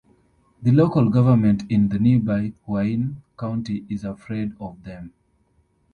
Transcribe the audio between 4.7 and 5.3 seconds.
them.